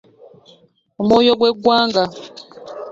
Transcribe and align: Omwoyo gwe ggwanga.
Omwoyo 0.99 1.33
gwe 1.39 1.49
ggwanga. 1.57 2.03